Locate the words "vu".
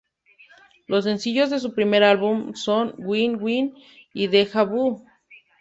4.63-5.05